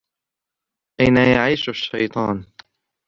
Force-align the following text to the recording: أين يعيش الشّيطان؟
أين 0.99 1.17
يعيش 1.17 1.69
الشّيطان؟ 1.69 2.45